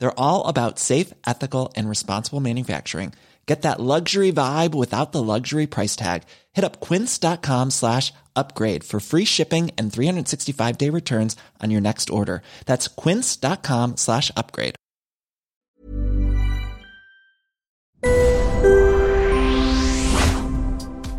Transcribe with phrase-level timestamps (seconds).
[0.00, 3.12] They're all about safe, ethical, and responsible manufacturing.
[3.46, 6.22] Get that luxury vibe without the luxury price tag.
[6.52, 12.10] Hit up quince.com slash upgrade for free shipping and 365 day returns on your next
[12.10, 12.42] order.
[12.66, 14.76] That's quince.com slash upgrade.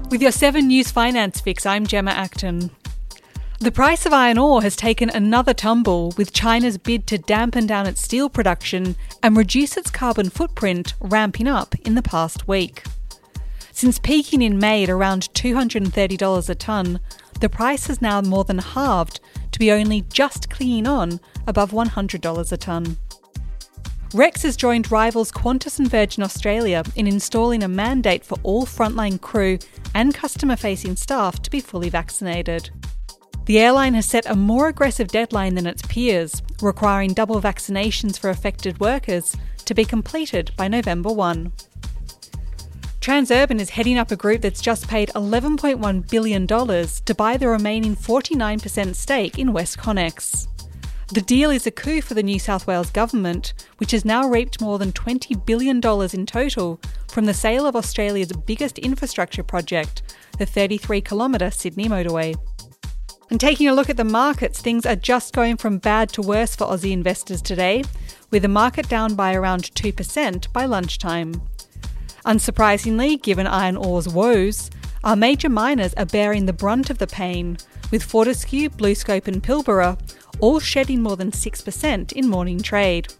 [0.09, 2.71] With your 7 News Finance Fix, I'm Gemma Acton.
[3.61, 7.85] The price of iron ore has taken another tumble with China's bid to dampen down
[7.85, 12.83] its steel production and reduce its carbon footprint ramping up in the past week.
[13.71, 16.99] Since peaking in May at around $230 a tonne,
[17.39, 19.19] the price has now more than halved
[19.51, 22.97] to be only just clinging on above $100 a tonne.
[24.15, 29.21] Rex has joined rivals Qantas and Virgin Australia in installing a mandate for all frontline
[29.21, 29.59] crew
[29.93, 32.71] and customer facing staff to be fully vaccinated.
[33.51, 38.29] The airline has set a more aggressive deadline than its peers, requiring double vaccinations for
[38.29, 39.35] affected workers
[39.65, 41.51] to be completed by November 1.
[43.01, 47.93] Transurban is heading up a group that's just paid $11.1 billion to buy the remaining
[47.93, 50.47] 49% stake in WestConnex.
[51.13, 54.61] The deal is a coup for the New South Wales government, which has now reaped
[54.61, 55.81] more than $20 billion
[56.13, 56.79] in total
[57.09, 60.03] from the sale of Australia's biggest infrastructure project,
[60.37, 62.37] the 33 kilometre Sydney motorway.
[63.31, 66.53] And taking a look at the markets, things are just going from bad to worse
[66.53, 67.85] for Aussie investors today,
[68.29, 71.41] with the market down by around 2% by lunchtime.
[72.25, 74.69] Unsurprisingly, given iron ore's woes,
[75.05, 77.57] our major miners are bearing the brunt of the pain,
[77.89, 79.97] with Fortescue, BlueScope, and Pilbara
[80.41, 83.13] all shedding more than 6% in morning trade.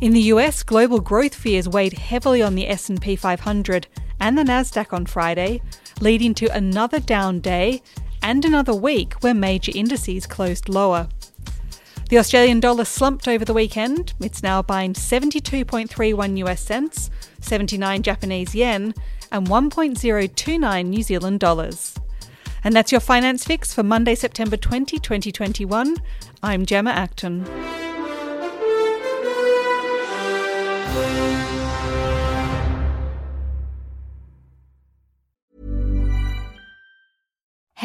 [0.00, 3.88] In the US, global growth fears weighed heavily on the S&P 500
[4.20, 5.60] and the Nasdaq on Friday,
[6.00, 7.82] leading to another down day
[8.26, 11.06] and another week where major indices closed lower.
[12.08, 14.14] The Australian dollar slumped over the weekend.
[14.20, 17.08] It's now buying 72.31 US cents,
[17.40, 18.94] 79 Japanese yen,
[19.30, 21.94] and 1.029 New Zealand dollars.
[22.64, 25.96] And that's your finance fix for Monday, September 20, 2021.
[26.42, 27.44] I'm Gemma Acton.